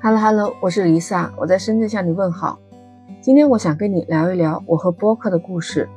[0.00, 2.56] Hello Hello，我是 Lisa，我在深圳向你问好。
[3.20, 5.88] 今天我想跟你聊一聊我和播客的故事。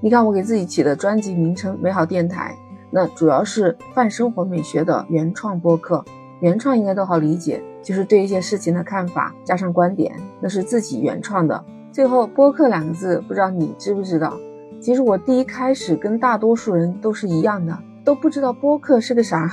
[0.00, 2.54] 你看我给自己起的专辑名称“美好电台”，
[2.88, 6.04] 那主要是泛生活美学的原创播客。
[6.38, 11.64] 原创应该都好理解，就是对一些事情的看法加上观点，那是自己原创的。
[11.90, 14.38] 最后“播客”两个字，不知道你知不知道？
[14.80, 19.50] 其实我第一开始跟大多数人都是一样的，都不知道播客是个啥。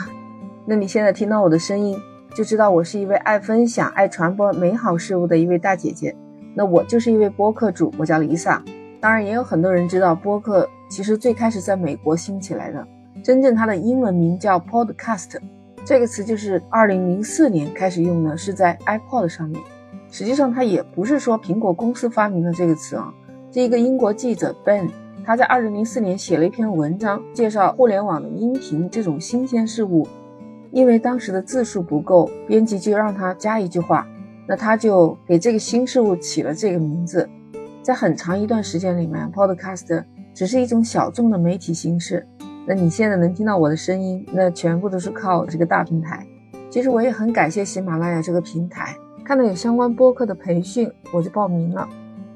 [0.64, 1.98] 那你现在听到我的声音？
[2.36, 6.14] 就知道我是一位爱分享、爱传播美好事物的一位大姐姐。
[6.54, 8.60] 那我就是一位播客主，我叫 Lisa。
[9.00, 12.86] 当然，也有很多人知道播客其实最开始在美国兴起来的，
[13.24, 15.38] 真正它的英文名叫 Podcast，
[15.86, 19.62] 这个词就是2004年开始用的，是在 iPod 上面。
[20.12, 23.14] 实际上，它也不是说苹果公司发明的这个词啊。
[23.50, 24.90] 这一个英国记者 Ben，
[25.24, 30.06] 他在2004年写了一篇文章，介绍互联网的音频这种新鲜事物。
[30.75, 34.06] 因为当时的字数不够，编辑就让他加一句话，
[34.45, 37.30] 那他就给这个新事物起了这个名字。
[37.81, 40.03] 在很长一段时间里面，Podcast
[40.34, 42.28] 只是一种小众的媒体形式。
[42.68, 46.28] 那你现在能听到我的声音，那全部都是靠这个大平台。
[46.70, 51.88] 其实我也很感谢喜马拉雅这个平台，看到有相关播客的培训，我就报名了。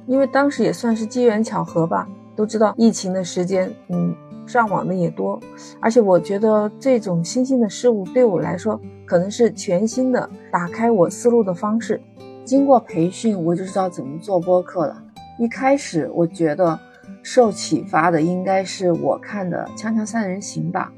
[0.07, 4.15] 因为当时也算是机缘巧合吧，都知道疫情的时间，嗯。
[4.49, 5.39] 上网的也多，
[5.79, 12.01] 而且我觉得这种新兴的事物对我来说可能是全新的打开我思路的方式。
[12.43, 15.03] 经过培训，我就知道怎么做播客了。
[15.37, 16.79] 一开始我觉得
[17.21, 20.91] 受启发的应该是我看的《锵锵三人行》吧。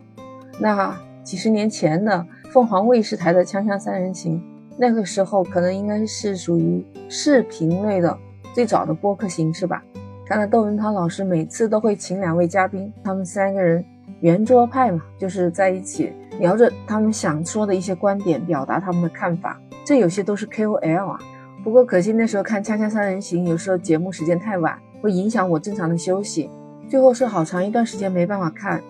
[0.57, 4.39] 那几十年前的凤凰卫视台的《锵锵三人行》，
[4.77, 8.17] 那个时候可能应该是属于视频类的
[8.55, 9.83] 最早的播客形式吧。
[10.31, 13.83] 看到窦文涛老师每次都会请两位嘉宾，他们三个人
[14.21, 19.59] 圆桌派嘛，就是在一起聊着他们想说的一些观点，表达他们的看法。
[19.83, 21.19] 这有些都是 KOL 啊。
[21.65, 26.49] 不过可惜那时候看《锵锵三人行》，有时候节目时间太晚，会影响我正常的休息，
[26.87, 28.81] 最后是好长一段时间没办法看。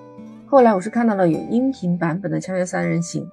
[0.46, 3.28] 后来我是看到了有音频版本的《锵锵三人行》，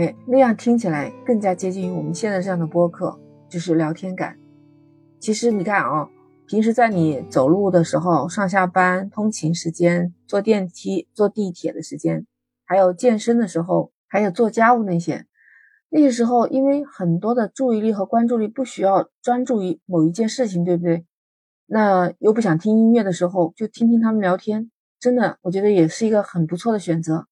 [0.00, 4.36] 哎，那样听起来更加接近于我们现在这样的播客，就是聊天感。
[5.18, 6.08] 其实你看啊。
[6.48, 12.24] 平时在你走路的时候、上下班、通勤时间、坐电梯、坐地铁的时间，
[12.64, 15.26] 还有健身的时候，还有做家务那些，
[15.88, 21.04] 那些时候，因为很多的注意力和关注力不需要专注于某一件事情，对不对？
[21.66, 24.70] 那又不想听音乐的时候，就听听他们聊天，
[25.00, 27.26] 真的，我觉得也是一个很不错的选择。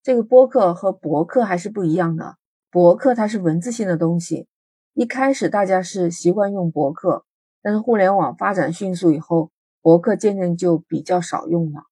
[0.00, 2.36] 这个播客和博客还是不一样的，
[2.70, 4.46] 博客它是文字性的东西，
[4.94, 7.24] 一开始大家是习惯用博客。
[7.62, 9.50] 但是互联网发展迅速以后，
[9.82, 11.82] 博客渐渐就比较少用了，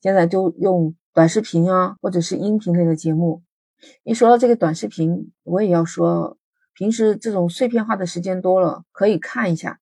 [0.00, 3.42] 现在就用短视频啊，或者是音频类的节目。
[4.02, 6.36] 一说到这个短视频，我也要说，
[6.74, 9.78] 平时这种碎片化的时间多了，可以看一下，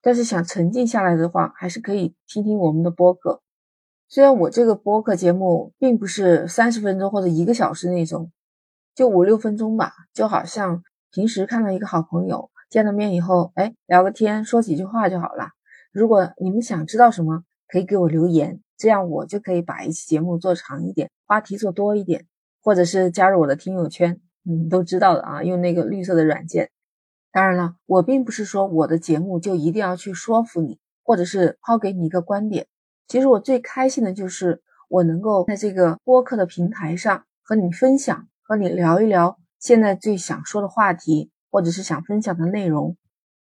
[0.00, 3.40] 但是想沉浸下来的话，还是可以听听我们的播客。
[4.08, 8.30] 虽然我这个播客节目并不是三十分钟或者一个小时那种，
[8.94, 12.50] 就五六分钟吧，就好像平时看到一个好朋友。
[12.72, 15.50] 见了面以后，哎，聊个天，说几句话就好了。
[15.92, 22.24] 如果你们想知道什么，可以给我留言，这样我就可以把一期节目做长一点，话题做多一点，
[22.62, 24.18] 或者是加入我的听友圈，
[24.48, 26.70] 嗯，都知道的啊，用那个绿色的软件。
[27.30, 32.66] 当然了，我并不是说我的节目就一定要去说服你，或者是抛给你一个观点。
[33.06, 41.30] 其实我最开心的就是我能够在这个播客的平台上和你分享，和你聊一聊现在最想说的话题。
[41.52, 42.96] 或者是想分享的内容，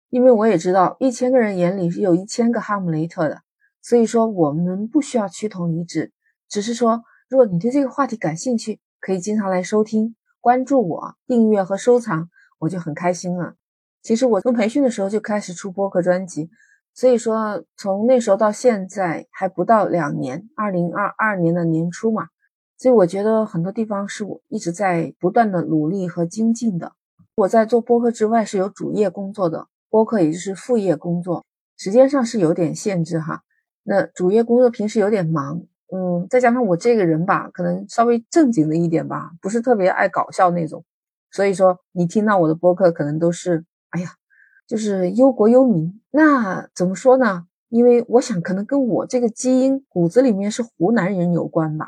[0.09, 3.43] 因为我也知道一千个人眼里是有一千个哈姆雷特的，
[3.83, 6.11] 所以说我们不需要趋同一致，
[6.49, 13.55] 只是说如果你对这个话题感兴趣，可以经常来收听、关注我、订阅和收藏，我就很开心了。
[14.03, 16.49] 其实我从培训的时候就开始出播客专辑，
[16.95, 22.29] 所以说从那时候到现在还不到两年，二零二二年的年初嘛，
[22.79, 26.93] 所以我觉得很多地方是我一直在不断的努力和精进的。
[27.41, 31.47] 我在做播客之外是有主业工作的，播客也就是副业工作，
[31.79, 33.43] 时间上是有点限制哈。
[33.83, 40.85] 那主业工作平时有点忙，嗯，再加上我这个人吧，可能稍微正经的一点吧，不是特别爱搞笑那种，
[41.31, 44.11] 所以说你听到我的播客可能都是，哎呀，
[44.67, 45.99] 就是忧国忧民。
[46.11, 47.47] 那怎么说呢？
[47.71, 51.87] 因为我想可能跟我这个基因骨子里面是湖南人有关吧。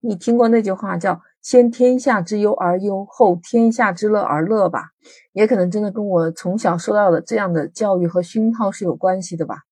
[0.00, 1.20] 你听过那句话叫？
[1.42, 4.90] 先天下之忧而忧，后天下之乐而乐吧，
[5.32, 9.62] 也可能真的跟我从小受到的这样的教育和熏陶是有关系的吧。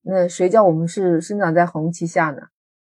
[0.00, 2.40] 那谁叫我们是生长在红旗下呢？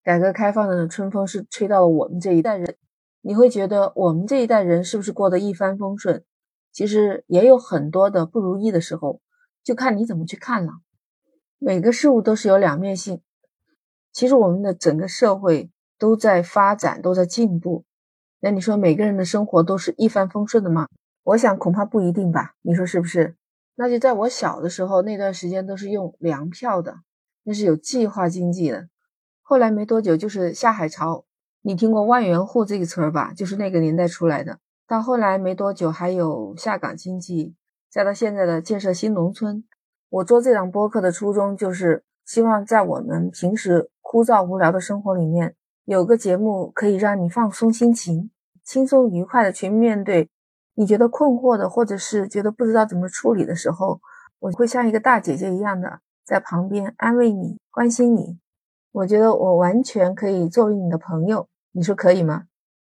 [0.02, 2.78] 改革开放的春风是吹到了我们这一代人，
[3.22, 6.24] 你会觉得我们这一代人是不是过得一帆风顺？
[6.72, 9.20] 其实也有很多的不如意的时候，
[9.62, 10.72] 就看你怎么去看了。
[11.60, 13.22] 每个事物都是有两面性。
[14.14, 15.70] 其实我们的整个社会
[16.00, 17.84] 都在发展，都在进步。
[18.44, 20.88] 那你说每个人的生活都是一帆风顺的吗？
[21.24, 22.56] 我想恐怕不一定吧。
[22.64, 23.36] 你说是不是？
[23.76, 26.96] 那就在我小的时候那段时间都是用粮票的，
[27.44, 28.90] 那是有计划经济的。
[29.42, 31.26] 后来没多久就是下海潮，
[31.62, 33.32] 你听过万元户这个词儿吧？
[33.34, 34.58] 就是那个年代出来的。
[34.88, 37.56] 到后来没多久，还有下岗经济，
[37.90, 39.64] 再到现在的建设新农村。
[40.10, 45.56] 我做这档播客的初衷，就是希望在我们平时枯燥无聊的生活里面，
[45.86, 48.30] 有个节目可以让你放松心情，
[48.64, 50.30] 轻松愉快的去面对
[50.76, 54.00] 你觉得困惑的，或者是觉得不知道怎么处理的时候，
[54.40, 58.40] 我会像一个大姐姐一样的在旁边安慰你、关心你。
[58.92, 62.46] 我觉得我完全可以作为你的朋友，你说可以吗？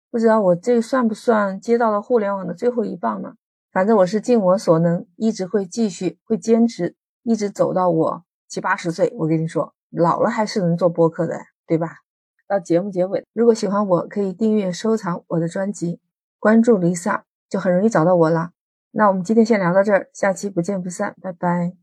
[0.10, 3.36] 不知道我这算不算接到了互联网的最后一棒呢？
[3.72, 9.14] 反正我是尽我所能，一直会继续，会坚持，一直走到我七八十岁。
[9.18, 12.00] 我跟你说，老了还是能做播客的，对吧？
[12.52, 16.02] 到节目结尾，如果喜欢我，可以订阅、收藏我的专辑，
[16.38, 18.52] 关注 Lisa，就很容易找到我了。
[18.92, 21.81] 那我们今天先聊到这儿，下期不见不散，拜拜。